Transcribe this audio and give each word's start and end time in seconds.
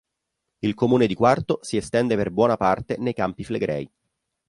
Il 0.57 0.73
comune 0.73 1.05
di 1.05 1.13
Quarto 1.13 1.59
si 1.61 1.77
estende 1.77 2.15
per 2.15 2.31
buona 2.31 2.57
parte 2.57 2.95
nei 2.97 3.13
campi 3.13 3.43
flegrei. 3.43 3.87